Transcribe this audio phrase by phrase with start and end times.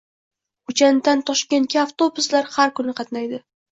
[0.69, 3.45] Xo‘janddan Toshkentga avtobuslar har kuni qatnaydi